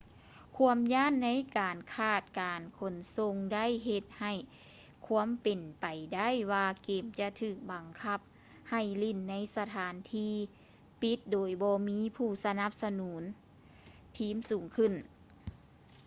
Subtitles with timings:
[0.57, 4.33] ຄວາມຢ້ານໃນການຂາດການຂົນສົ່ງໄດ້ເຮັດໃຫ້
[5.07, 5.85] ຄວາມເປັນໄປ
[6.15, 8.19] ໄດ້ວ່າເກມຈະຖືກບັງຄັບ
[8.69, 10.33] ໃຫ້ຫຼິ້ນໃນສະຖານທີ່
[11.01, 13.23] ປິດໂດຍບໍ່ມີຜູ້ສະໜັບສະໜູນ
[14.19, 14.93] ທີມສູງຂຶ້ນ